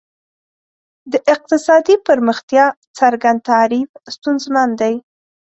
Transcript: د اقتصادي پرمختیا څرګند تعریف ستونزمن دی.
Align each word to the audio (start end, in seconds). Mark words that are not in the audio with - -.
د 1.11 1.13
اقتصادي 1.33 1.95
پرمختیا 2.07 2.65
څرګند 2.97 3.39
تعریف 3.51 3.89
ستونزمن 4.15 4.69
دی. 4.81 4.95